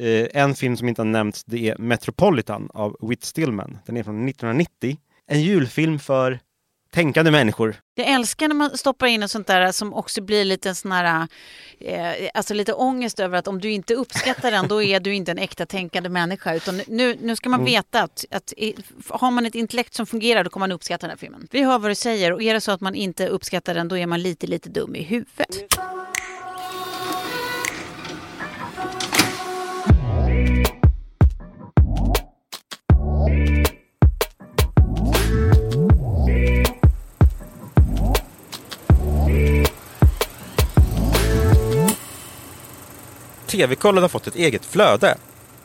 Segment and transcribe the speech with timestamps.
[0.00, 3.78] Eh, en film som inte har nämnts det är Metropolitan av Whit Stillman.
[3.86, 4.96] Den är från 1990.
[5.26, 6.38] En julfilm för
[6.92, 7.76] tänkande människor.
[7.94, 11.28] Jag älskar när man stoppar in ett sånt där som också blir lite sån här,
[11.80, 15.30] eh, alltså lite ångest över att om du inte uppskattar den då är du inte
[15.30, 16.54] en äkta tänkande människa.
[16.54, 17.72] Utan nu, nu ska man Mm.
[17.72, 18.52] veta att, att
[19.08, 21.48] har man ett intellekt som fungerar då kommer man uppskatta den här filmen.
[21.50, 23.98] Vi hör vad du säger och är det så att man inte uppskattar den då
[23.98, 25.74] är man lite, lite dum i huvudet.
[43.50, 45.16] TV-kollen har fått ett eget flöde.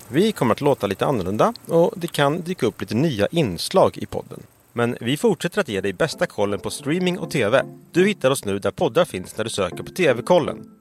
[0.07, 4.05] Vi kommer att låta lite annorlunda och det kan dyka upp lite nya inslag i
[4.05, 4.43] podden.
[4.73, 7.63] Men vi fortsätter att ge dig bästa kollen på streaming och TV.
[7.91, 10.74] Du hittar oss nu där poddar finns när du söker på TV-kollen.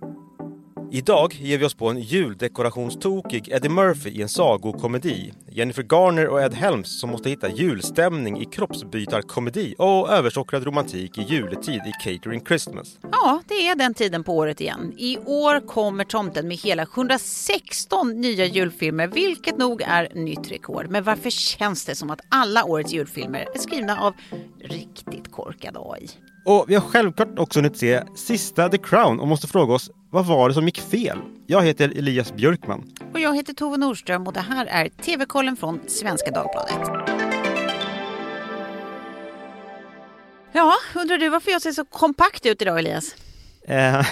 [0.95, 5.33] Idag ger vi oss på en juldekorationstokig Eddie Murphy i en sagokomedi.
[5.51, 11.23] Jennifer Garner och Ed Helms som måste hitta julstämning i kroppsbytarkomedi och översockrad romantik i
[11.23, 12.99] juletid i Catering Christmas.
[13.13, 14.93] Ja, det är den tiden på året igen.
[14.97, 20.87] I år kommer tomten med hela 116 nya julfilmer, vilket nog är nytt rekord.
[20.91, 24.15] Men varför känns det som att alla årets julfilmer är skrivna av
[24.61, 26.09] riktigt korkad AI?
[26.45, 30.27] Och vi har självklart också hunnit se sista The Crown och måste fråga oss vad
[30.27, 31.19] var det som gick fel?
[31.47, 32.93] Jag heter Elias Björkman.
[33.13, 36.89] Och jag heter Tove Nordström och det här är TV-kollen från Svenska Dagbladet.
[40.53, 43.15] Ja, undrar du varför jag ser så kompakt ut idag Elias?
[43.69, 44.07] Eh,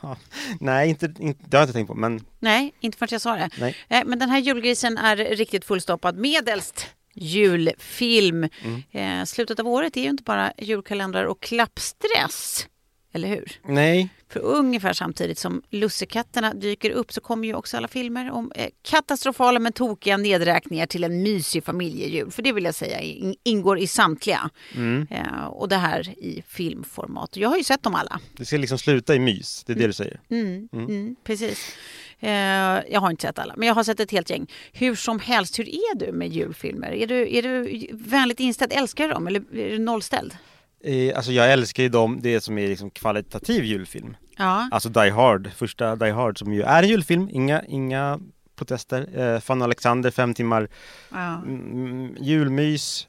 [0.60, 3.36] nej, inte, inte, det har jag inte tänkt på, men Nej, inte förrän jag sa
[3.36, 3.50] det.
[3.60, 3.76] Nej.
[3.88, 8.48] Eh, Men den här julgrisen är riktigt fullstoppad medelst julfilm.
[8.64, 8.82] Mm.
[9.20, 12.66] Eh, slutet av året är ju inte bara julkalendrar och klappstress.
[13.14, 13.52] Eller hur?
[13.66, 14.08] nej.
[14.28, 18.68] För ungefär samtidigt som lussekatterna dyker upp så kommer ju också alla filmer om eh,
[18.82, 22.30] katastrofala men tokiga nedräkningar till en mysig familjejul.
[22.30, 24.50] För det vill jag säga in- ingår i samtliga.
[24.74, 25.06] Mm.
[25.10, 27.36] Eh, och det här i filmformat.
[27.36, 28.20] Jag har ju sett dem alla.
[28.36, 30.20] Det ska liksom sluta i mys, det är det du säger.
[30.30, 31.16] Mm, mm.
[31.24, 31.76] precis.
[32.22, 34.46] Eh, jag har inte sett alla, men jag har sett ett helt gäng.
[34.72, 36.92] Hur som helst, hur är du med julfilmer?
[36.92, 38.72] Är du, är du vänligt inställd?
[38.72, 40.36] Älskar du dem eller är du nollställd?
[40.84, 44.16] Eh, alltså jag älskar ju dem, det som är liksom kvalitativ julfilm.
[44.36, 44.68] Ja.
[44.72, 48.20] Alltså Die Hard, första Die Hard som ju är en julfilm, inga, inga
[48.56, 49.20] protester.
[49.20, 50.68] Eh, Fanny Alexander, fem timmar
[51.10, 51.34] ja.
[51.34, 53.08] mm, julmys.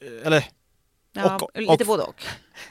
[0.00, 0.44] Eh, Eller
[1.12, 2.22] ja Och- lite och- både och.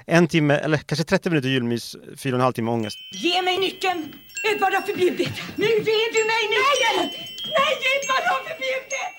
[0.07, 2.97] en timme, eller kanske 30 minuter julmys, fyra och en halv timme ångest.
[3.23, 4.13] Ge mig nyckeln!
[4.53, 5.41] Edvard har förbjudit.
[5.55, 7.23] Nu ger du mig nyckeln!
[7.57, 9.09] Nej, Edvard har förbjudit!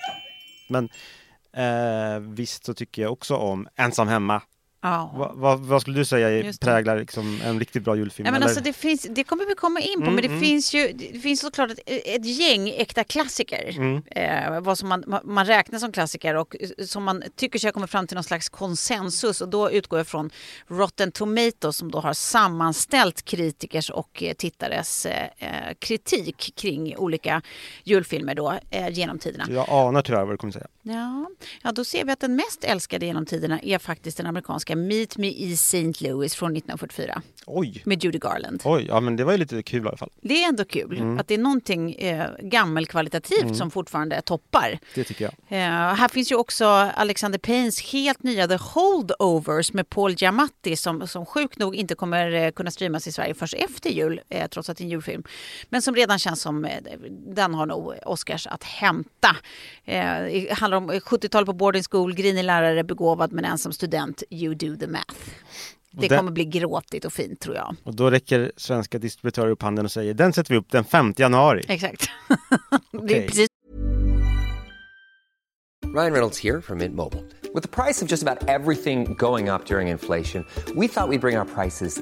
[0.69, 0.89] Men
[1.53, 4.41] eh, visst så tycker jag också om Ensam hemma.
[4.83, 5.13] Ja.
[5.17, 8.25] Va, va, vad skulle du säga präglar liksom en riktigt bra julfilm?
[8.25, 8.47] Ja, men eller?
[8.47, 10.39] alltså det, finns, det kommer vi komma in på, Mm, men det mm.
[10.41, 13.69] finns ju det finns såklart ett, ett gäng äkta klassiker.
[13.77, 14.01] Mm.
[14.11, 17.67] Eh, vad som man, man- man räknar som klassiker och eh, som man tycker sig
[17.67, 19.41] ha kommit fram till någon slags konsensus.
[19.41, 20.29] Och då utgår jag från
[20.67, 27.41] Rotten Tomatoes som då har sammanställt kritikers och eh, tittares eh, eh, kritik kring olika
[27.83, 29.45] julfilmer då, eh, genom tiderna.
[29.49, 30.67] Jag anar tyvärr vad du kommer säga.
[30.83, 31.29] Ja,
[31.63, 35.17] ja, då ser vi att den mest älskade genom tiderna är faktiskt den amerikanska Meet
[35.17, 35.93] Me i St.
[35.99, 37.81] Louis från 1944 Oj!
[37.85, 38.61] med Judy Garland.
[38.65, 40.11] Oj, ja men det var ju lite kul i alla fall.
[40.21, 41.19] Det är ändå kul Mm.
[41.19, 44.79] att det är någonting eh, gammelkvalitativt som fortfarande toppar.
[44.95, 45.33] Det tycker jag.
[45.59, 51.07] Eh, här finns ju också Alexander Paynes helt nya The Holdovers med Paul Giamatti som,
[51.07, 54.69] som sjukt nog inte kommer eh, kunna streamas i Sverige först efter jul, eh, trots
[54.69, 55.23] att det är en julfilm.
[55.69, 56.71] Men som redan känns som, eh,
[57.27, 59.35] den har nog Oscars att hämta.
[60.71, 64.75] Eh, handlar om 70-tal på boarding school, grinig lärare, begåvad men ensam student, you do
[64.77, 65.15] the math.
[65.91, 67.75] Det den- kommer bli gråtigt och fint tror jag.
[67.83, 71.13] Och då räcker svenska distributörer upp handen och säger den sätter vi upp den 5
[71.17, 71.63] januari.
[71.67, 72.09] Exakt.
[72.91, 73.27] det är Okej.
[73.27, 73.47] precis
[75.93, 77.23] Ryan Reynolds here from Mint Mobile.
[77.53, 80.45] With the price of just about everything going up during inflation,
[80.75, 82.01] we thought we'd bring our prices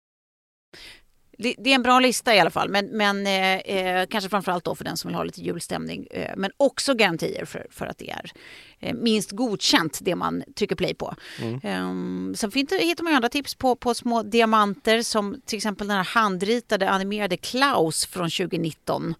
[1.41, 4.63] Det, det är en bra lista i alla fall, men, men eh, eh, kanske framförallt
[4.63, 6.07] då för den som vill ha lite julstämning.
[6.11, 8.31] Eh, men också garantier för, för att det är
[8.93, 11.15] minst godkänt det man trycker play på.
[11.41, 12.35] Mm.
[12.35, 15.87] sen finns det, hittar man ju andra tips på, på små diamanter som till exempel
[15.87, 19.15] den här handritade animerade Klaus från 2019.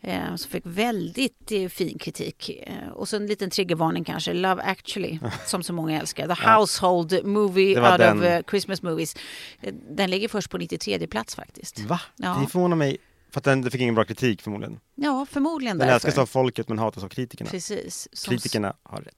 [0.00, 2.50] Eh, som fick väldigt eh, fin kritik.
[2.66, 4.32] Eh, och så en liten triggervarning kanske.
[4.32, 6.34] Love actually, som så många älskar.
[6.34, 8.18] The household movie out den.
[8.18, 9.16] of eh, Christmas movies.
[9.60, 11.80] Eh, Den ligger först på 93 plats faktiskt.
[11.80, 12.00] Va?
[12.16, 12.38] Ja.
[12.42, 12.98] Det förvånar mig.
[13.34, 14.80] För att den den fick ingen bra kritik förmodligen.
[14.94, 16.08] Ja, förmodligen Den därför.
[16.08, 17.50] älskas av folket men hatas av kritikerna.
[17.50, 18.08] Precis.
[18.12, 19.14] Som Kritikerna har rätt.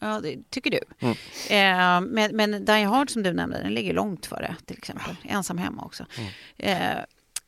[0.00, 0.80] Ja, det tycker du.
[0.98, 1.14] Mm.
[1.48, 5.16] Eh, men, men Die Hard som du nämnde, den ligger långt före till exempel.
[5.24, 6.06] Ensam hemma också.
[6.18, 6.30] Mm.
[6.96, 6.98] Eh,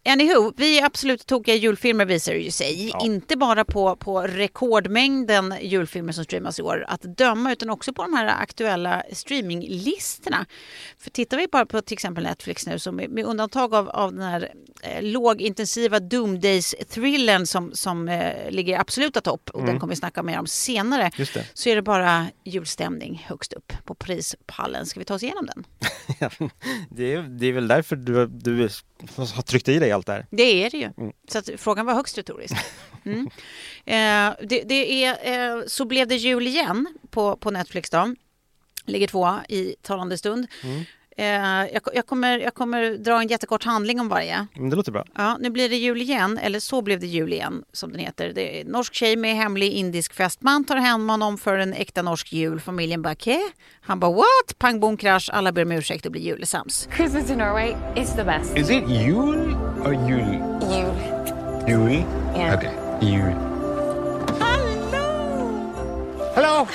[0.04, 2.92] Anywho, vi är absolut tokiga julfilmer visar det ju sig.
[3.02, 8.02] Inte bara på, på rekordmängden julfilmer som streamas i år att döma utan också på
[8.02, 10.46] de här aktuella streaminglistorna.
[10.98, 14.22] För tittar vi bara på till exempel Netflix nu så med, undantag av, av den
[14.22, 14.52] här
[14.82, 20.22] eh, lågintensiva Doomdays-thrillern som, som eh, ligger i absoluta topp och den kommer vi snacka
[20.22, 21.46] mer om senare Mm.
[21.54, 24.86] Så är det bara julstämning högst upp på prispallen.
[24.86, 25.66] Ska vi ta oss igenom den?
[26.90, 28.68] det, är, det är väl därför du, du
[29.16, 30.26] har tryckt i dig allt det här.
[30.30, 30.90] Det är det ju.
[30.98, 31.12] Mm.
[31.28, 32.54] Så frågan var högst retorisk.
[33.04, 33.26] Mm.
[33.84, 38.14] Eh, det, det är eh, Så blev det jul igen på, på Netflix då.
[38.84, 40.46] Ligger tvåa i talande stund.
[40.64, 40.84] Mm.
[41.20, 41.26] Eh,
[41.72, 44.46] jag, jag, kommer, jag kommer dra en jättekort handling om varje.
[44.54, 45.04] Men det låter bra.
[45.16, 48.32] Ja, nu blir det jul igen, eller Så blev det jul igen som den heter.
[48.34, 52.02] Det är en norsk tjej med hemlig indisk fästman tar hem honom för en äkta
[52.02, 52.60] norsk jul.
[52.60, 53.38] Familjen bara "Kä?"
[53.80, 54.58] Han bara what?
[54.58, 56.88] Pang bom krasch, alla ber om ursäkt och blir julesams.
[56.96, 58.56] Christmas in Norway is the best.
[58.56, 60.38] Is it Yule or Yule?
[60.62, 60.94] You.
[61.68, 62.04] Yule?
[62.36, 62.56] Yeah.
[62.58, 63.36] Okay, Yule.
[66.34, 66.66] Hello!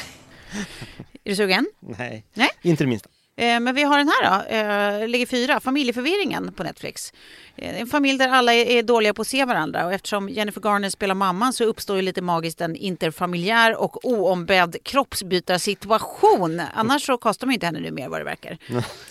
[1.24, 1.66] Är du sugen?
[1.80, 2.50] Nej, Nej.
[2.62, 3.10] inte det minsta.
[3.38, 4.56] Eh, Men vi har den här då,
[5.04, 7.14] eh, ligger fyra, Familjeförvirringen på Netflix.
[7.56, 10.90] Eh, En familj där alla är dåliga på att se varandra och eftersom Jennifer Garner
[10.90, 16.62] spelar mamman så uppstår ju lite magiskt en interfamiljär och oombedd kroppsbytarsituation.
[16.74, 18.58] Annars så kostar man inte henne nu mer vad det verkar.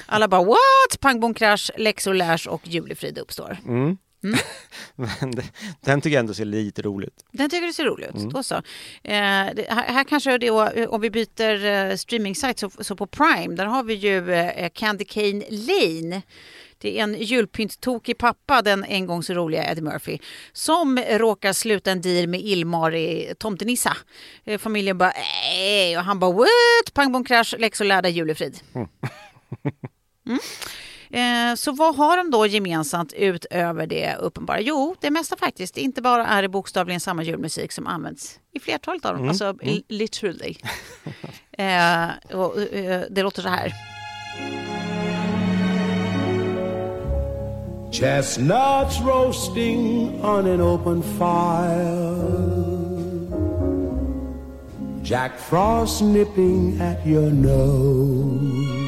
[0.06, 1.00] Alla bara what?
[1.00, 3.58] Pang bom krasch, läxor lärs och julefrid uppstår.
[5.20, 5.44] Men det,
[5.80, 7.24] den tycker jag ändå ser lite roligt ut.
[7.32, 8.30] Den tycker du ser rolig ut.
[8.30, 8.54] Då så.
[8.54, 8.62] Eh,
[9.04, 13.54] det, här, här kanske det, är- om vi byter eh, streaming-sajt så, så på Prime
[13.54, 16.22] där har vi ju eh, Candy Cane Lane.
[16.78, 20.18] Det är en julpynttokig pappa, den en gång så roliga Eddie Murphy,
[20.52, 23.96] som råkar sluta en deal med Ilmari Tomtenissa.
[24.44, 26.94] Eh, familjen bara äh, och han bara what?
[26.94, 28.60] Pang bom krasch, läxor lärda, julefrid.
[28.74, 28.88] Mm.
[31.14, 34.60] Eh, Så vad har de då gemensamt utöver det uppenbara?
[34.60, 35.76] Jo, det mesta faktiskt.
[35.76, 39.28] Inte bara är det bokstavligen samma julmusik som används i flertalet av dem.
[39.28, 40.56] Alltså li- literally.
[41.58, 43.72] eh, och, eh, det låter så här.
[47.92, 52.14] Chestnuts roasting on an open fire.
[55.04, 58.83] Jack Frost nipping at your nose.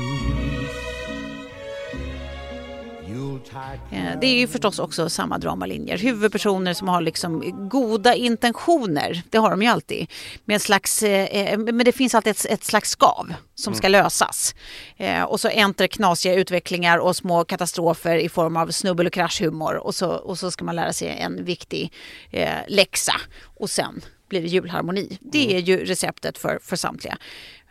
[4.20, 5.98] Det är ju förstås också samma dramalinjer.
[5.98, 10.06] Huvudpersoner som har liksom goda intentioner, det har de ju alltid.
[10.44, 14.54] Med en slags, eh, men det finns alltid ett, ett slags skav som ska lösas.
[14.96, 19.76] Eh, och så enter knasiga utvecklingar och små katastrofer i form av snubbel och kraschhumor.
[19.76, 21.92] Och så, och så ska man lära sig en viktig
[22.30, 23.14] eh, läxa.
[23.42, 25.18] Och sen blir det julharmoni.
[25.20, 27.18] Det är ju receptet för, för samtliga.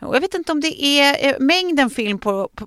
[0.00, 2.66] Och jag vet inte om det är eh, mängden film på, på,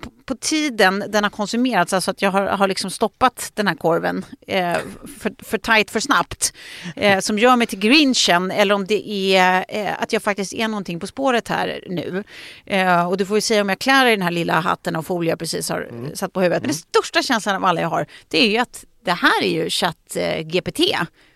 [0.00, 3.74] på, på tiden den har konsumerats, alltså att jag har, har liksom stoppat den här
[3.74, 4.76] korven eh,
[5.18, 6.52] för, för tajt för snabbt,
[6.96, 10.68] eh, som gör mig till grinchen, eller om det är eh, att jag faktiskt är
[10.68, 12.24] någonting på spåret här nu.
[12.66, 15.06] Eh, och du får ju säga om jag klär i den här lilla hatten och
[15.06, 16.62] folie jag precis har eh, satt på huvudet.
[16.62, 19.48] Men den största känslan av alla jag har, det är ju att det här är
[19.48, 20.80] ju ChatGPT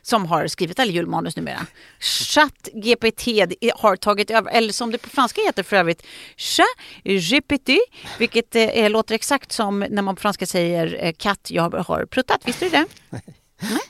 [0.09, 1.67] som har skrivit alla julmanus numera.
[2.01, 3.27] ChatGPT
[3.75, 6.03] har tagit över, eller som det på franska heter för övrigt,
[6.37, 7.71] ChatGPT,
[8.19, 12.49] vilket eh, låter exakt som när man på franska säger eh, katt, jag har pruttat.
[12.49, 12.87] Visste du det?
[13.61, 13.81] Nej.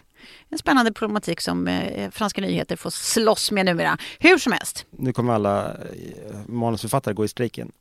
[0.50, 3.98] En spännande problematik som eh, franska nyheter får slåss med numera.
[4.18, 4.86] Hur som helst.
[4.90, 7.72] Nu kommer alla eh, manusförfattare gå i strejken.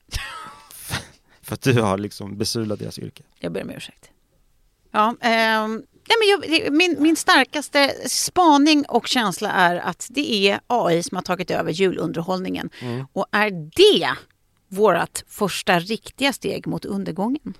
[1.42, 3.24] För att du har liksom besudlat deras yrke.
[3.40, 4.10] Jag ber om ursäkt.
[4.92, 10.60] Ja, ehm, nej men jag, min, min starkaste spaning och känsla är att det är
[10.68, 12.70] AI som har tagit över julunderhållningen.
[13.14, 14.10] Och är det
[14.70, 17.54] vårt första riktiga steg mot undergången?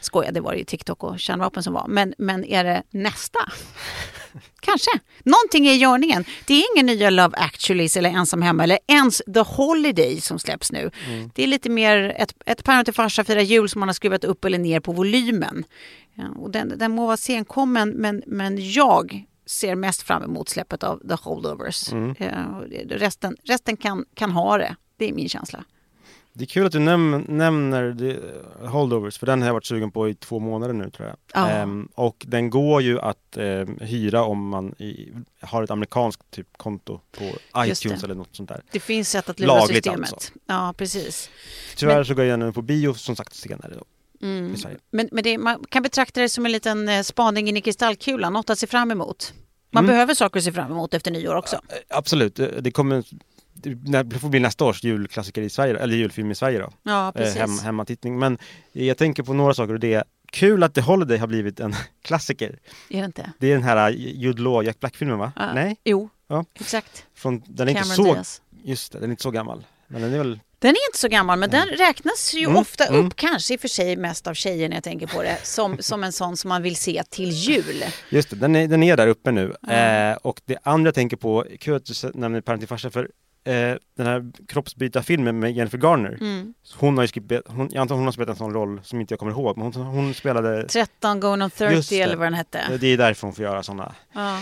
[0.00, 1.86] Skoja, det var ju TikTok och kärnvapen som var.
[1.88, 3.38] Men, men är det nästa?
[4.60, 4.90] Kanske.
[5.22, 6.24] Någonting är i görningen.
[6.46, 10.72] Det är ingen nya Love actually eller Ensam hemma eller ens The Holiday som släpps
[10.72, 10.90] nu.
[11.34, 14.24] Det är lite mer ett, ett päron till farsa firar jul som man har skruvat
[14.24, 15.64] upp eller ner på volymen.
[16.18, 20.82] Ja, och den, den må vara senkommen men, men jag ser mest fram emot släppet
[20.82, 21.92] av The Holdovers.
[21.92, 21.98] Och
[22.68, 24.76] det- resten resten kan, kan ha det.
[24.96, 25.64] Det är min känsla.
[26.32, 28.16] Det är kul att du näm nämner the
[28.66, 31.16] Holdovers, för den har jag varit sugen på i två månader nu tror jag.
[31.34, 31.48] Ja.
[31.50, 36.48] Ehm, och den går ju att ehm, hyra om man i, har ett amerikanskt typ
[36.56, 37.24] konto på
[37.64, 38.62] iTunes eller något sånt där.
[38.72, 40.12] Det finns sätt att lura Lagligt systemet.
[40.12, 40.32] alltså.
[40.46, 41.30] Ja, precis.
[41.76, 43.84] Tyvärr Men- så går jag gärna på bio som sagt senare då.
[44.22, 44.54] Mm.
[44.54, 44.78] i Sverige.
[44.90, 48.32] Men, men det, man kan betrakta det som en liten eh, spaning in i kristallkulan,
[48.32, 49.32] något att se fram emot.
[49.70, 49.94] Man Mm.
[49.94, 51.60] behöver saker att se fram emot efter nyår också.
[51.88, 53.04] Absolut, det det kommer
[54.10, 56.70] det får bli nästa års julklassiker i Sverige, eller julfilm i Sverige då.
[56.82, 57.36] Ja, Eh, precis.
[57.38, 58.18] Hem, hemmatittning.
[58.18, 58.38] Men
[58.72, 61.74] jag tänker på några saker och det är kul att The Holiday har blivit en
[62.02, 62.58] klassiker.
[62.88, 63.32] Är det inte?
[63.38, 65.32] Det är den här Jude Law, Jack Black-filmen va?
[65.36, 65.52] Ja.
[65.54, 65.76] Nej?
[65.84, 66.44] Jo, Ja.
[66.54, 67.04] exakt.
[67.14, 68.42] Från, den är inte Cameron så, Diaz.
[68.64, 69.64] just det, den är inte så gammal.
[69.88, 72.84] Men den är väl, Den är inte så gammal, men den räknas ju Mm, ofta
[72.86, 73.06] mm.
[73.06, 75.76] upp, kanske i och för sig mest av tjejer när jag tänker på det, som,
[75.80, 77.84] som en sån som man vill se till jul.
[78.10, 79.54] just det, den är, den är där uppe nu.
[79.68, 83.10] Eh, och det andra jag tänker på, kul att du nämner Parent till farsa, för
[83.44, 86.54] eh, den här kroppsbytarfilmen med Jennifer Garner, Mm.
[86.74, 89.12] hon har ju skrivit, hon, jag antar hon har spelat en sån roll som inte
[89.12, 92.00] jag kommer ihåg, men hon, hon spelade 13 going on Just 30 det.
[92.00, 92.78] eller vad den hette.
[92.80, 93.94] Det är därför hon får göra sådana.
[94.12, 94.40] Ja,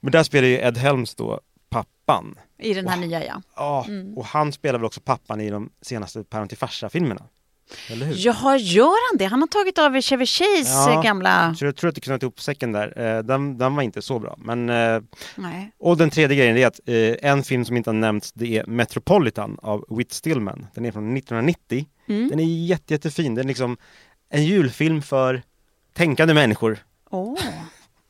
[0.00, 2.38] Men där spelar ju Ed Helms då pappan.
[2.62, 3.06] I den här Wow.
[3.06, 3.42] nya ja.
[3.56, 4.18] Ja, Mm.
[4.18, 7.22] och han spelar väl också pappan i de senaste Parent till farsa-filmerna?
[7.90, 8.14] Eller hur?
[8.18, 9.24] Jaha, gör han det?
[9.24, 10.92] Han har tagit över Chevy Chase Ja.
[10.92, 11.54] eh, gamla...
[11.54, 12.98] Så jag tror att du knöt ihop säcken där.
[13.16, 14.36] Eh, Den, den var inte så bra.
[14.38, 15.00] Men, eh,
[15.36, 15.72] Nej.
[15.78, 16.80] och den tredje grejen är att
[17.22, 20.66] en film som inte har nämnts det är Metropolitan av Whit Stillman.
[20.74, 21.86] Den är från 1990.
[22.08, 22.28] Mm.
[22.28, 23.34] Den är jätte, jättefin.
[23.34, 23.76] Den är liksom
[24.30, 25.42] en julfilm för
[25.94, 26.78] tänkande människor.
[27.10, 27.38] Åh,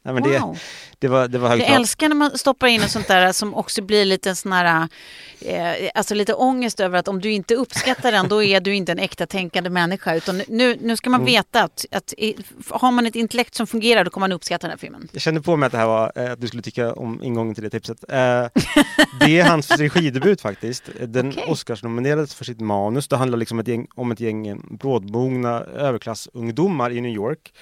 [0.04, 0.58] Nej, men det, wow.
[0.98, 3.54] det var, det var högt Jag älskar när man stoppar in och sånt där som
[3.54, 4.88] också blir lite sån här,
[5.40, 8.92] eh, alltså lite ångest över att om du inte uppskattar den då är du inte
[8.92, 10.14] en äkta tänkande människa.
[10.14, 11.32] Utan nu, nu ska man Mm.
[11.32, 12.14] veta att, att
[12.68, 15.08] har man ett intellekt som fungerar då kommer man uppskatta den här filmen.
[15.12, 17.54] Jag kände på mig att det här var, eh, att du skulle tycka om ingången
[17.54, 18.04] till det tipset.
[18.08, 18.46] Eh,
[19.20, 20.84] det är hans regidebut faktiskt.
[21.06, 21.44] Den Okej.
[21.48, 23.08] Oscarsnominerades för sitt manus.
[23.08, 27.52] Det handlar liksom ett gäng, om ett gäng brådmogna överklassungdomar i New York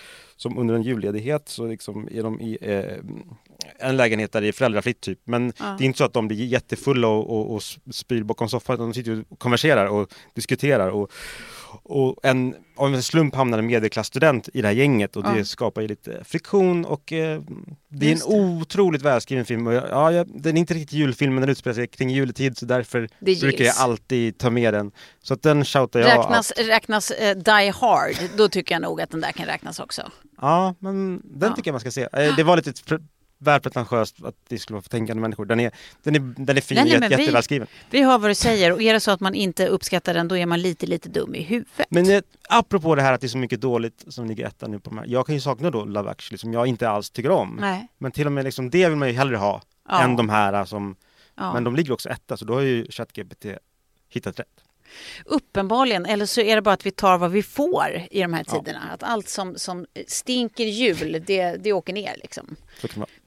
[0.41, 2.97] som under en julledighet så liksom är de i eh,
[3.79, 5.19] en lägenhet där det är föräldrafritt typ.
[5.25, 5.75] Men Ja.
[5.79, 7.63] det är inte så att de blir jättefulla och, och, och
[7.95, 10.89] spyr bakom soffan utan de sitter och konverserar och diskuterar.
[10.91, 11.13] Och,
[11.83, 15.45] och en, av en slump hamnar en medelklassstudent i det här gänget och det Ja.
[15.45, 17.43] skapar ju lite friktion och eh,
[17.89, 18.25] det är en det.
[18.25, 19.67] otroligt välskriven film.
[19.67, 22.59] Och jag, ja, jag, den är inte riktigt julfilm men den utspelar sig kring juletid
[22.59, 23.09] så därför
[23.41, 24.91] brukar jag alltid ta med den.
[25.23, 29.11] Så att den shoutar jag Räknas, räknas eh, Die Hard, då tycker jag nog att
[29.11, 30.03] den där kan räknas också.
[30.41, 31.57] Ja, men den Ja.
[31.57, 32.09] tycker jag man ska se.
[32.13, 32.73] Eh, Det var lite
[33.41, 35.45] väl pretentiöst att det skulle vara för tänkande människor.
[35.45, 37.67] Den är, den är, den är fin, Nej, nej, jätte, men vi- jättevälskriven.
[37.91, 40.37] Vi hör vad du säger och är det så att man inte uppskattar den då
[40.37, 41.87] är man lite, lite dum i huvudet.
[41.91, 44.79] Men eh, apropå det här att det är så mycket dåligt som ligger etta nu
[44.79, 45.07] på de här.
[45.09, 47.57] Jag kan ju sakna då Love actually som jag inte alls tycker om.
[47.61, 47.89] Nej.
[47.99, 50.03] Men till och med liksom det vill man ju hellre ha Ja.
[50.03, 50.97] än de här eh, som...
[51.35, 51.53] Ja.
[51.53, 53.47] Men de ligger också etta så då har ju ChatGPT
[54.09, 54.47] hittat rätt.
[55.25, 58.45] Uppenbarligen, eller så är det bara att vi tar vad vi får i de här
[58.45, 58.81] tiderna.
[58.95, 62.57] Att allt som, som stinker jul, det, det åker ner liksom.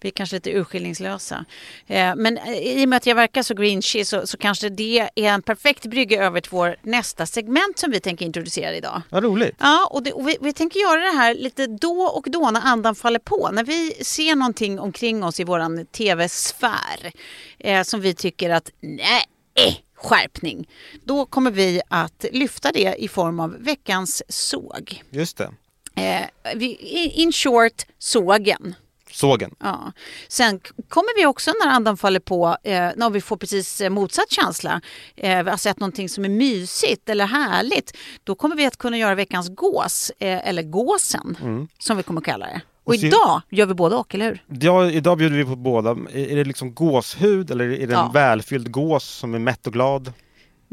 [0.03, 1.45] Vi är kanske lite urskillningslösa.
[1.87, 4.99] Eh, men eh, i och med att jag verkar så grinchy så, så kanske det
[4.99, 9.01] är en perfekt brygga över till vår nästa segment som vi tänker introducera idag.
[9.09, 9.55] Vad roligt.
[9.59, 12.61] Ja, och, det, och vi, vi tänker göra det här lite då och då när
[12.61, 13.49] andan faller på.
[13.53, 17.11] När vi ser någonting omkring oss i våran tv-sfär
[17.59, 20.67] eh, som vi tycker att nej, eh, skärpning.
[21.03, 25.03] Då kommer vi att lyfta det i form av veckans såg.
[25.09, 25.51] Just det.
[25.95, 28.75] Eh, in short, sågen.
[29.13, 29.55] Sågen.
[29.59, 29.91] Ja.
[30.27, 34.31] Sen kommer vi också när andan faller på, eh, när vi får precis eh, motsatt
[34.31, 34.81] känsla,
[35.15, 38.97] eh, vi har sett någonting som är mysigt eller härligt, då kommer vi att kunna
[38.97, 41.37] göra veckans gås, eh, eller gåsen,
[41.79, 42.61] som vi kommer kalla det.
[42.85, 44.43] Och idag gör vi både och, eller hur?
[44.61, 45.89] Ja, idag bjuder vi på båda.
[46.13, 48.11] Är det liksom gåshud eller är det en Ja.
[48.13, 50.13] välfylld gås som är mätt och glad?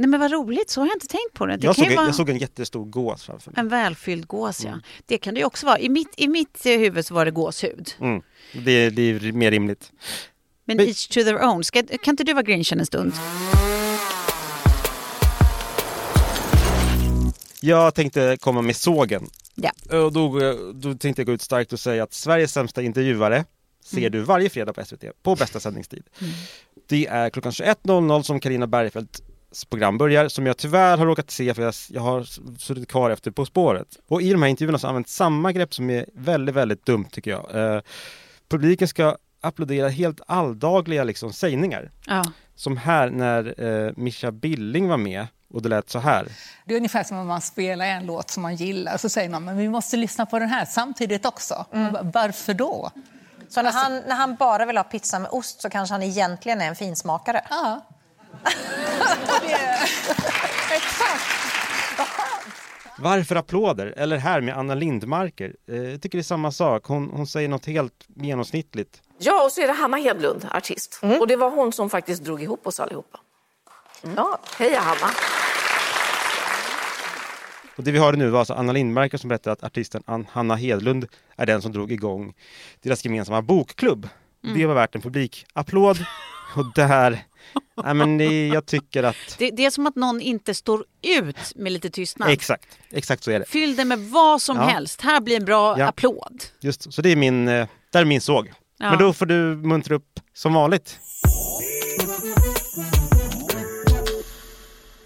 [0.01, 1.57] Nej men vad roligt, så har jag inte tänkt på det.
[1.57, 3.61] Det Jag såg, vara jag såg en jättestor gås framför mig.
[3.61, 4.81] en välfylld gås, ja.
[5.07, 5.79] Det kan det ju också vara.
[5.79, 7.91] I mitt, i mitt eh, huvud så var det gåshud.
[8.01, 8.23] Mm.
[8.65, 9.93] Det, det är mer rimligt.
[10.65, 11.65] Men Men- each to their own.
[11.65, 13.13] Ska, kan inte du vara grinchen en stund?
[17.61, 19.27] Jag tänkte komma med sågen.
[19.55, 19.71] Ja.
[20.05, 20.39] Och då,
[20.75, 23.45] då tänkte jag gå ut starkt och säga att Sveriges sämsta intervjuare
[23.85, 24.13] ser Mm.
[24.13, 26.03] du varje fredag på SVT på bästa sändningstid.
[26.89, 29.23] Det är klockan 21.00 som Karina Bergfeldts
[29.71, 32.23] program börjar som jag tyvärr har råkat se för jag, jag har
[32.59, 33.89] suttit kvar efter På spåret.
[34.09, 37.31] Och i de här intervjuerna så används samma grepp som är väldigt, väldigt dumt tycker
[37.31, 37.75] jag.
[37.75, 37.81] Eh,
[38.49, 41.91] publiken ska applådera helt alldagliga liksom, sägningar.
[42.07, 42.25] Ja.
[42.55, 46.29] Som här när eh, Mischa Billing var med och det lät så här.
[46.65, 49.45] Det är ungefär som om man spelar en låt som man gillar så säger man
[49.45, 51.67] men vi måste lyssna på den här samtidigt också.
[52.03, 52.91] Varför då?
[53.49, 56.61] Så när han, när han bara vill ha pizza med ost så kanske han egentligen
[56.61, 57.45] är en finsmakare?
[57.51, 57.87] Ja.
[60.71, 61.25] Exakt.
[62.99, 63.95] Varför applåder?
[63.97, 65.55] Eller här med Anna Lindmarker.
[65.69, 66.85] Eh, jag tycker det är samma sak.
[66.85, 69.03] Hon, hon säger något helt genomsnittligt.
[69.19, 71.01] Ja, och så är det Hanna Hedlund, artist.
[71.21, 73.21] Och det var hon som faktiskt drog ihop oss allihopa.
[74.17, 75.13] Ja, heja Hanna!
[77.77, 80.55] Och det vi hörde nu var alltså Anna Lindmarker som berättade att artisten Ann- Hanna
[80.57, 81.07] Hedlund
[81.37, 82.35] är den som drog igång
[82.83, 84.09] deras gemensamma bokklubb.
[84.55, 86.05] Det var värt en publikapplåd.
[86.57, 87.25] Och där,
[87.85, 91.37] nej men det, jag tycker att, Det, det är som att någon inte står ut
[91.57, 92.31] med lite tystnad.
[92.31, 93.45] exakt, exakt så är det.
[93.49, 94.63] Fyll det med vad som Ja.
[94.67, 95.01] helst.
[95.01, 95.87] Här blir en bra Ja.
[95.89, 96.45] applåd.
[96.61, 98.53] Just, så det är min, eh, där är min såg.
[98.79, 98.91] Ja.
[98.91, 100.99] Men då får du muntra upp som vanligt.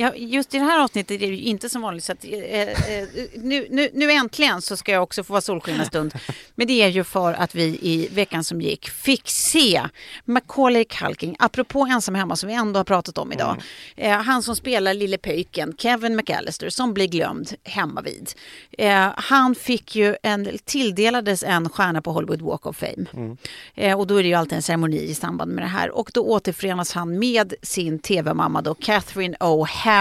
[0.05, 2.05] Ja, just i det här avsnittet är det ju inte som vanligt.
[2.05, 5.81] Så att, eh, eh, nu, nu, nu äntligen så ska jag också få vara solsken
[5.81, 6.15] en stund.
[6.55, 9.83] Men det är ju för att vi i veckan som gick fick se
[10.25, 13.63] Macaulay Culkin, apropå ensam hemma som vi ändå har pratat om idag.
[13.97, 18.33] Eh, han som spelar lille pöjken, Kevin McAllister, som blir glömd hemma vid.
[18.79, 23.37] Eh, han fick ju en, tilldelades en stjärna på Hollywood Walk of Fame.
[23.75, 25.91] Eh, och då är det ju alltid en ceremoni i samband med det här.
[25.91, 29.94] Och då återförenas han med sin tv-mamma då, Catherine O'Hara,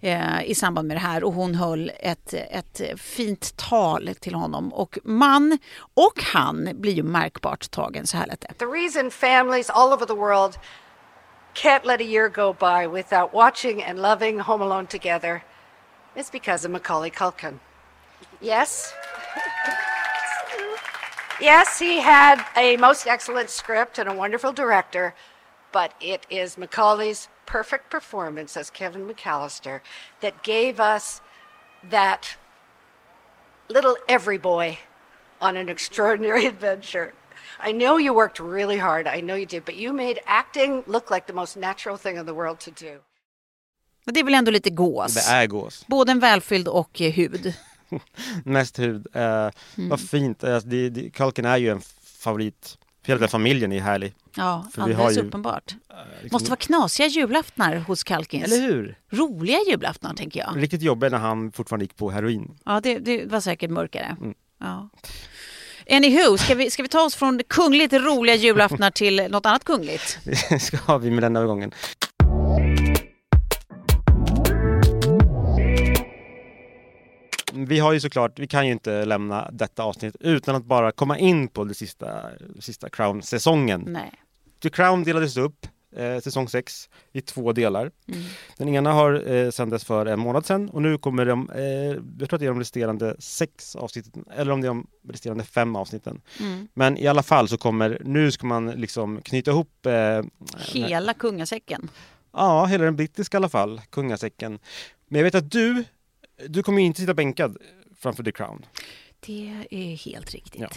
[0.00, 1.24] eh, i samband med det här.
[1.24, 4.72] Och hon höll ett, ett fint tal till honom.
[4.72, 5.58] Och man
[5.94, 8.54] och han blir ju märkbart tagen, så här lät det.
[8.58, 10.58] The reason families all over the world
[11.54, 15.42] can't let a year go by without watching and loving Home Alone together
[16.16, 17.60] is because of Macaulay Culkin.
[18.40, 18.92] Yes.
[21.40, 25.14] yes, he had a most excellent script and a wonderful director,
[25.72, 29.80] but it is Macaulay's perfect performance as Kevin McAllister
[30.20, 31.20] that gave us
[31.90, 32.36] that
[33.68, 34.78] little every boy
[35.40, 37.12] on an extraordinary adventure.
[37.60, 39.06] I know you worked really hard.
[39.06, 42.26] I know you did, but you made acting look like the most natural thing in
[42.26, 43.00] the world to do.
[44.04, 45.14] Men det är väl ändå lite gås?
[45.14, 45.84] Det är gås.
[45.86, 47.54] Både en välfylld och eh, hud.
[48.44, 49.06] Mest hud.
[49.12, 50.44] Eh, Vad fint.
[50.44, 52.78] Eh, det, det, Culkin är ju en favorit.
[53.06, 54.14] Hela den familjen är härlig.
[54.36, 55.74] Ja, För vi har alldeles ju, uppenbart.
[56.22, 58.44] liksom- Måste vara knasiga julaftnar hos Kalkins.
[58.44, 58.98] Eller hur?
[59.10, 60.62] Roliga julaftnar, tänker jag.
[60.62, 62.58] Riktigt jobbiga när han fortfarande gick på heroin.
[62.64, 64.16] Ja, det, det var säkert mörkare.
[64.20, 64.34] Mm.
[64.60, 64.88] Ja.
[65.90, 70.18] Anywho, ska vi, ska vi ta oss från kungligt roliga julaftnar till något annat kungligt?
[70.24, 71.72] Det ska vi med den övergången.
[77.54, 81.18] Vi har ju såklart, vi kan ju inte lämna detta avsnitt utan att bara komma
[81.18, 82.22] in på det sista,
[82.60, 83.84] sista Crown-säsongen.
[83.86, 84.12] Nej.
[84.62, 87.90] The Crown delades upp, eh, säsong 6, i två delar.
[88.08, 88.22] Mm.
[88.56, 91.62] Den ena har eh, sändes för en månad sedan och nu kommer de, eh,
[92.18, 95.44] jag tror att det är de resterande sex avsnitten, eller om det är de resterande
[95.44, 96.20] fem avsnitten.
[96.40, 96.68] Mm.
[96.74, 100.22] Men i alla fall så kommer, nu ska man liksom knyta ihop eh,
[100.58, 101.90] Hela kungasäcken.
[102.32, 104.58] Ja, hela den brittiska i alla fall, kungasäcken.
[105.08, 105.84] Men jag vet att du,
[106.48, 107.56] du kommer ju inte sitta bänkad
[107.98, 108.66] framför The Crown.
[109.26, 110.60] Det är helt riktigt.
[110.60, 110.68] Ja.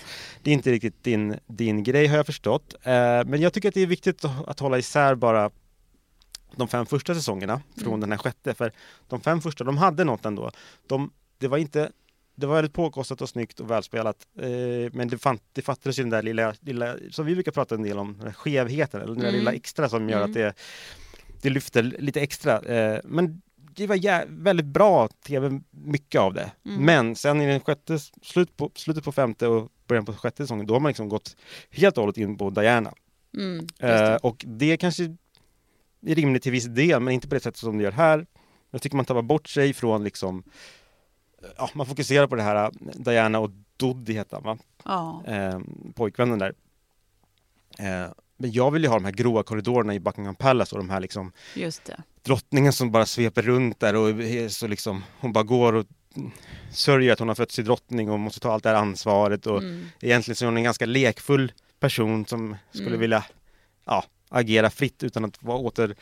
[0.44, 2.76] Det är inte riktigt din, din grej har jag förstått.
[2.84, 2.91] Eh,
[3.26, 5.52] men jag tycker att det är viktigt att, hålla isär bara
[6.56, 8.00] de fem första säsongerna från Mm.
[8.00, 8.54] den här sjätte.
[8.54, 8.72] För
[9.08, 10.52] de fem första, de hade något ändå.
[10.88, 11.91] De, det var inte
[12.38, 14.28] det var väldigt påkostat och snyggt och välspelat.
[14.39, 17.76] Eh, men det, fann, det fattades ju den där lilla, lilla, som vi brukar prata
[17.76, 19.39] en del om, den skevheten, eller den där Mm.
[19.39, 20.30] lilla extra som gör Mm.
[20.30, 20.54] att det,
[21.41, 22.60] det lyfter lite extra.
[22.60, 23.41] Eh, men
[23.75, 26.51] det var jä- väldigt bra tv, mycket av det.
[26.65, 26.85] Mm.
[26.85, 30.65] Men sen i den sjätte, slut på, slutet på femte och början på sjätte säsongen,
[30.67, 31.35] då har man liksom gått
[31.69, 32.93] helt och hållet in på Diana.
[33.38, 34.17] Mm, Eh, det.
[34.17, 35.03] och det kanske
[36.05, 38.25] är rimligt till viss del, men inte på det sättet som det gör här.
[38.71, 40.43] Jag tycker man tappar bort sig från liksom,
[41.57, 44.57] ja, man fokuserar på det här, Diana och Doddy heter han va?
[44.85, 45.23] Ja.
[45.33, 45.59] Eh,
[45.95, 46.53] pojkvännen där.
[47.79, 50.89] Eh, men jag vill ju ha de här gråa korridorerna i Buckingham Palace och de
[50.89, 52.03] här liksom Just det.
[52.25, 54.13] Drottningen som bara sveper runt där och
[54.51, 55.85] så liksom, hon bara går och
[56.71, 59.57] sörjer att hon har fötts till drottning och måste ta allt det här ansvaret och
[59.57, 59.88] Mm.
[60.01, 62.99] egentligen så är hon en ganska lekfull person som skulle Mm.
[62.99, 63.23] vilja
[63.85, 65.95] ja, agera fritt utan att vara åter,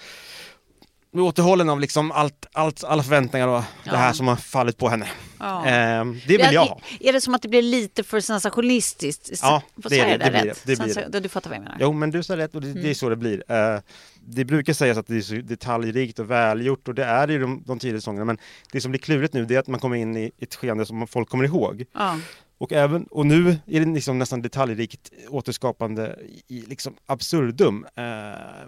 [1.15, 3.91] återhållen av liksom allt, allt, alla förväntningar och Ja.
[3.91, 5.07] det här som har fallit på henne.
[5.39, 5.65] Ja.
[5.65, 6.79] Ehm, det vill jag ha.
[6.99, 9.39] Är, det som att det blir lite för sensationalistiskt?
[9.41, 10.25] Ja, det är säga det.
[10.25, 10.53] Det blir det.
[10.65, 11.19] det, blir Sensa- det.
[11.19, 11.77] Du fattar vad jag menar?
[11.79, 12.95] Jo, men du sa rätt och det, det är Mm.
[12.95, 13.43] så det blir.
[13.51, 13.79] Eh,
[14.25, 17.39] det brukar sägas att det är så detaljrikt och välgjort och det är det ju
[17.39, 18.25] de, de tidigare säsongerna.
[18.25, 18.38] Men
[18.71, 21.07] det som blir klurigt nu det är att man kommer in i ett skeende som
[21.07, 21.86] folk kommer ihåg.
[21.93, 22.19] Ja.
[22.57, 27.86] Och, även, och nu är det liksom nästan detaljrikt återskapande i liksom absurdum.
[27.95, 28.03] Eh,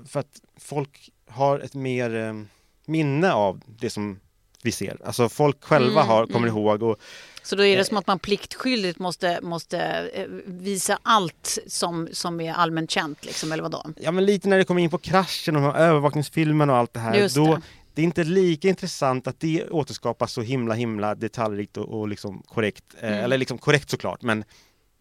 [0.06, 2.34] för att folk har ett mer eh,
[2.86, 4.20] minne av det som
[4.66, 4.98] vi ser.
[5.06, 6.58] Alltså folk själva Mm, har, kommer mm.
[6.58, 6.98] ihåg och
[7.44, 7.86] Så då är det Eh.
[7.86, 9.80] som att man pliktskyldigt måste, måste
[10.14, 13.86] eh, visa allt som, som är allmänt känt, liksom, eller vadå?
[14.02, 16.94] Ja men lite när det kommer in på kraschen och de här övervakningsfilmen och allt
[16.94, 17.16] det här.
[17.16, 17.62] Just då, det.
[17.94, 22.44] det är inte lika intressant att det återskapas så himla himla detaljrikt och, och liksom
[22.48, 22.84] korrekt.
[23.00, 23.24] Eh, Mm.
[23.24, 24.44] Eller liksom korrekt såklart, men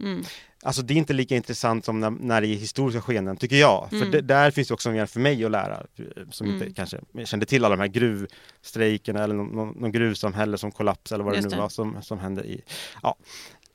[0.01, 0.25] Mm.
[0.65, 3.87] Alltså det är inte lika intressant som när, när det är historiska skeenden, tycker jag.
[3.91, 4.11] För Mm.
[4.11, 5.83] det, där finns det också mer för mig att lära,
[6.31, 6.63] som Mm.
[6.63, 11.17] inte kanske kände till alla de här gruvstrejkerna eller någon, någon, någon gruvsamhälle som kollapsade
[11.17, 11.63] eller vad Just det nu det.
[11.63, 12.61] var som, som hände i.
[13.03, 13.17] Ja.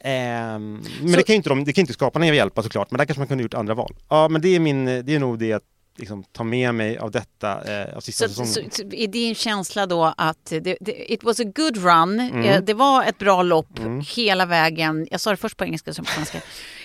[0.01, 2.97] Ehm, men Så- det kan ju inte, de, det kan inte skaparna hjälpa såklart, men
[2.97, 3.95] där kanske man kunde gjort andra val.
[4.09, 5.63] Ja, men det är, min, det är nog det att
[5.99, 8.71] liksom, ta med mig av detta, eh, av sista Så, säsongen.
[8.71, 12.41] så, så är din känsla då att det, det, it was a good run, Mm.
[12.43, 14.01] eh, det var ett bra lopp Mm.
[14.15, 15.07] hela vägen.
[15.11, 16.37] Jag sa det först på engelska som på svenska.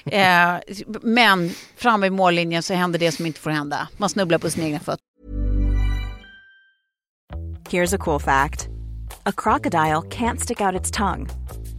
[0.04, 0.54] eh,
[1.02, 3.88] men framme i mållinjen så händer det som inte får hända.
[3.96, 5.04] Man snubblar på sina egna fötter.
[7.70, 8.68] Here's a cool fact
[9.26, 11.28] a crocodile can't stick out its tongue.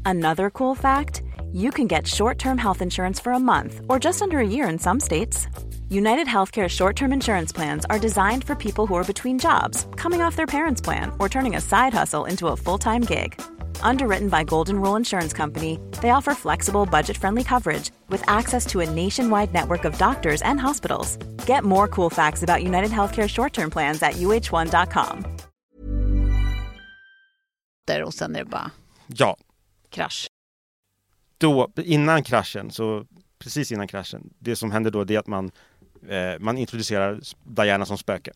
[0.05, 1.21] Another cool fact
[1.53, 4.69] you can get short term health insurance for a month or just under a year
[4.71, 5.47] in some states.
[5.89, 10.21] United Healthcare short term insurance plans are designed for people who are between jobs, coming
[10.21, 13.39] off their parents' plan, or turning a side hustle into a full time gig.
[13.81, 18.79] Underwritten by Golden Rule Insurance Company, they offer flexible, budget friendly coverage with access to
[18.81, 21.17] a nationwide network of doctors and hospitals.
[21.47, 25.25] Get more cool facts about United Healthcare short term plans at uh1.com.
[28.05, 28.71] Och sen är det bara
[29.07, 29.37] Ja,
[29.89, 30.27] krasch.
[31.37, 33.05] då, innan kraschen, så
[33.39, 35.51] precis innan kraschen, det som händer då det är att man,
[36.09, 38.31] eh, man introducerar Diana som spöke.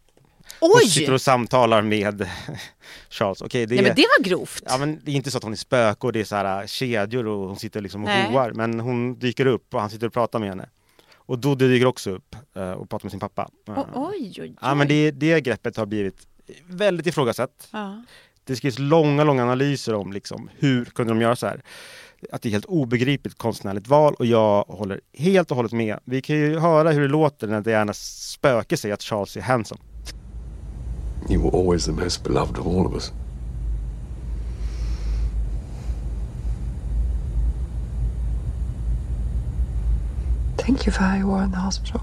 [0.59, 0.89] Hon Oj!
[0.89, 2.29] sitter och samtalar med
[3.09, 3.41] Charles.
[3.41, 4.63] Okej, det, Nej, är, men det var grovt.
[4.65, 6.61] ja, men det är inte så att hon är spöke och det är så här
[6.61, 8.31] äh, kedjor och hon sitter liksom och Nej.
[8.31, 8.51] hoar.
[8.51, 10.69] Men hon dyker upp och han sitter och pratar med henne.
[11.15, 13.49] Och då dyker också upp eh, och pratar med sin pappa.
[13.67, 14.55] O- oj, oj, oj.
[14.61, 16.27] Ja, men det, det greppet har blivit
[16.65, 17.67] väldigt ifrågasatt.
[17.71, 18.03] Ja.
[18.43, 21.61] Det skrivs långa, långa analyser om liksom, hur kunde de göra så här.
[22.31, 25.99] Att det är helt obegripligt konstnärligt val och jag håller helt och hållet med.
[26.05, 29.81] Vi kan ju höra hur det låter när Dianas spöke säger att Charles är handsome.
[31.29, 33.13] You were always the most beloved of all of us.
[40.57, 42.01] Thank you for how you were in the hospital.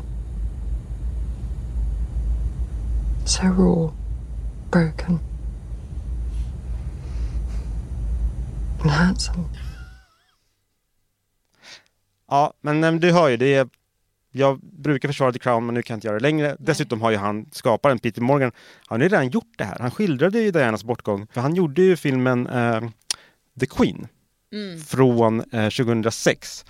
[3.25, 3.93] So raw,
[4.71, 5.21] broken,
[8.81, 9.49] and handsome.
[12.29, 13.69] Ja, men du hör ju, det är,
[14.33, 16.57] jag brukar försvara The Crown men nu kan jag inte göra det längre.
[16.59, 18.53] Dessutom har ju han, skaparen Peter Morgan,
[18.87, 19.77] han har ju redan gjort det här.
[19.81, 21.27] Han skildrade ju Dianas bortgång.
[21.33, 22.81] För han gjorde ju filmen eh,
[23.61, 24.09] The Queen
[24.53, 24.81] Mm.
[24.81, 26.65] från eh, 2006.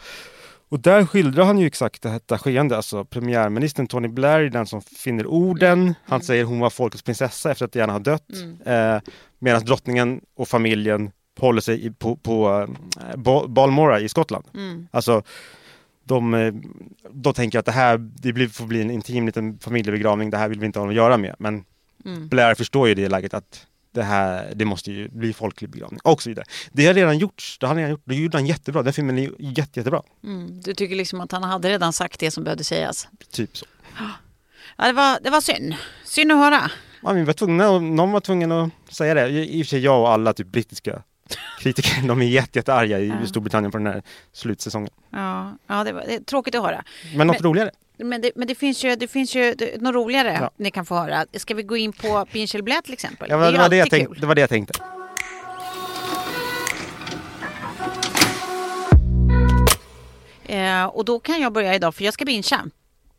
[0.68, 2.76] Och där skildrar han ju exakt detta skeende.
[2.76, 5.94] Alltså premiärministern Tony Blair är den som finner orden.
[6.04, 8.28] Han säger hon var folkets prinsessa efter att Diana har dött.
[8.32, 8.94] Mm.
[8.94, 9.00] Eh,
[9.38, 12.66] Medan drottningen och familjen håller sig på, på
[13.10, 14.44] eh, Ba- Balmora i Skottland.
[14.54, 14.88] Mm.
[14.90, 15.22] Alltså,
[16.04, 16.52] de, eh,
[17.12, 20.48] de tänker att det här det blir, får bli en intim liten familjebegravning, det här
[20.48, 21.34] vill vi inte ha att göra med.
[21.38, 21.64] Men
[22.04, 22.28] Mm.
[22.28, 26.22] Blair förstår ju det läget att det här, det måste ju bli folklig begravning och
[26.22, 26.44] så vidare.
[26.72, 29.30] Det har redan gjorts, det har redan gjort, det gjorde han jättebra, den filmen är
[29.38, 30.02] jätte, jättebra.
[30.24, 30.60] Mm.
[30.60, 33.08] Du tycker liksom att han hade redan sagt det som behövde sägas.
[33.30, 33.66] Typ så.
[34.78, 35.74] Ja, det, var, det var synd.
[36.04, 36.70] Synd att höra.
[37.02, 39.28] Ja, vi var tvungna, någon var tvungen att säga det.
[39.28, 41.02] I i och för sig jag och alla typ brittiska
[41.60, 43.26] kritiker, de är jätte, jättearga i Ja.
[43.26, 44.90] Storbritannien på den här slutsäsongen.
[45.10, 46.84] Ja, ja det, var, det är tråkigt att höra.
[47.14, 47.70] Men något roligare.
[47.98, 50.50] Men det, men det finns ju, det finns ju det, något roligare Ja.
[50.56, 51.26] ni kan få höra.
[51.32, 53.26] Ska vi gå in på eller Blä till exempel?
[53.30, 54.20] Ja, det, ju var det, jag tänkte, kul.
[54.20, 54.80] det var det jag tänkte.
[60.44, 62.64] Eh, och då kan jag börja idag för jag ska bingea.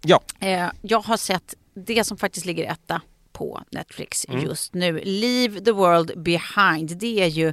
[0.02, 0.22] Ja.
[0.40, 1.54] Eh, jag har sett
[1.86, 3.02] det som faktiskt ligger etta
[3.38, 4.44] på Netflix Mm.
[4.46, 5.02] just nu.
[5.04, 6.98] Leave the world behind.
[6.98, 7.48] Det är ju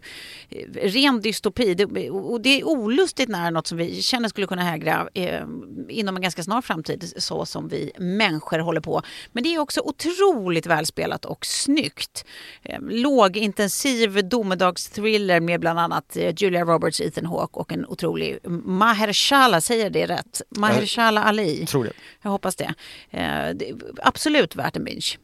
[0.51, 1.75] eh, ren dystopi.
[1.75, 5.43] Det, och det är olustigt nära något som vi känner skulle kunna hägra eh,
[5.89, 9.03] inom en ganska snar framtid så som vi människor håller på.
[9.33, 12.25] Men det är också otroligt välspelat och snyggt.
[12.63, 19.61] Eh, lågintensiv domedagsthriller med bland annat eh, Julia Roberts, Ethan Hawke och en otrolig Mahershala,
[19.61, 20.43] säger det rätt?
[20.49, 21.67] Mahershala Ali.
[21.67, 21.93] Tror det.
[22.23, 22.75] Jag hoppas det.
[23.11, 25.17] Eh, det absolut värt en binge.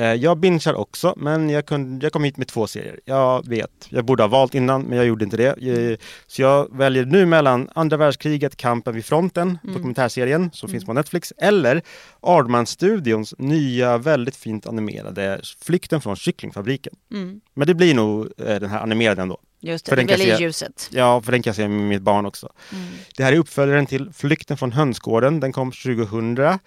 [0.00, 3.00] Eh, Jag bingear också, men jag, kunde, jag kom hit med två serier.
[3.04, 5.90] Jag vet, jag borde ha valt innan, men jag gjorde inte det.
[5.92, 9.74] Eh, Så jag väljer nu mellan andra världskriget, Kampen vid fronten, Mm.
[9.76, 11.82] dokumentärserien som finns på Netflix, eller
[12.20, 16.92] Aardman-studions nya, väldigt fint animerade Flykten från kycklingfabriken.
[17.12, 17.40] Mm.
[17.54, 19.38] Men det blir nog eh, den här animerade ändå.
[19.62, 20.88] Just det, För den kan väl jag i se- ljuset.
[20.92, 22.52] Ja, för den kan jag se med mitt barn också.
[22.72, 22.86] Mm.
[23.16, 25.40] Det här är uppföljaren till Flykten från hönsgården.
[25.40, 26.58] Den kom 2000.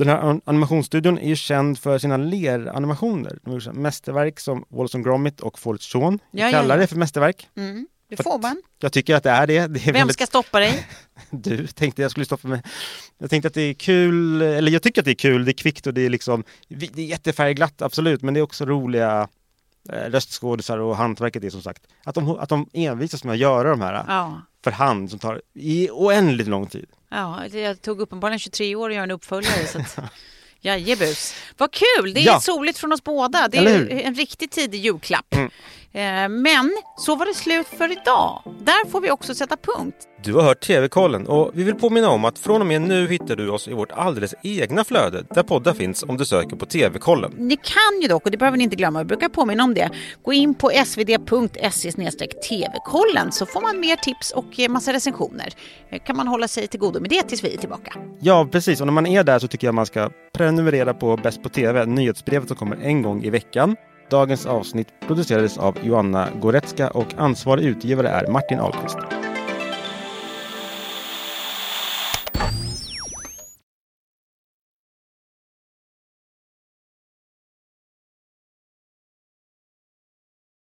[0.00, 3.38] Den här an- animationsstudion är ju känd för sina leranimationer.
[3.72, 6.18] Mästerverk som Wallace and Gromit och Fårets son.
[6.30, 6.80] Ja, kallar ja.
[6.80, 7.48] det för mästerverk.
[7.56, 7.86] Mm.
[8.08, 8.62] Det För får man.
[8.78, 9.66] Jag tycker att det är det.
[9.66, 10.14] det är Vem väldigt...
[10.14, 10.86] ska stoppa dig?
[11.30, 12.62] Du tänkte jag skulle stoppa mig.
[13.18, 15.52] Jag tänkte att det är kul, eller jag tycker att det är kul, det är
[15.52, 19.28] kvickt och det är liksom, det är jättefärgglatt absolut, men det är också roliga
[19.92, 23.70] eh, röstskådisar och hantverket är som sagt, att de, att de envisas med att göra
[23.70, 24.42] de här Ja.
[24.64, 26.86] För hand som tar i oändligt lång tid.
[27.10, 29.66] Ja, jag tog uppenbarligen 23 år att göra en uppföljare.
[29.66, 29.98] Så att...
[30.60, 31.34] Jajebus.
[31.56, 32.14] Vad kul!
[32.14, 32.40] Det är Ja.
[32.40, 33.48] soligt från oss båda.
[33.48, 35.34] Det är en riktigt tidig julklapp.
[35.34, 35.50] Mm.
[35.92, 38.42] Eh, Men så var det slut för idag.
[38.60, 39.96] Där får vi också sätta punkt.
[40.22, 43.36] Du har hört TV-kollen och vi vill påminna om att från och med nu hittar
[43.36, 47.32] du oss i vårt alldeles egna flöde där poddar finns om du söker på TV-kollen.
[47.36, 49.90] Ni kan ju dock, och det behöver ni inte glömma, jag brukar påminna om det,
[50.22, 51.92] gå in på svd.se
[52.48, 55.52] tv-kollen så får man mer tips och eh, massa recensioner.
[55.90, 57.92] Eh, kan man hålla sig till godo med det tills vi är tillbaka.
[58.20, 58.80] Ja, precis.
[58.80, 61.86] Och när man är där så tycker jag man ska prenumerera på Bäst på TV,
[61.86, 63.76] nyhetsbrevet som kommer en gång i veckan.
[64.10, 68.98] Dagens avsnitt producerades av Joanna Goretzka och ansvarig utgivare är Martin Ahlqvist.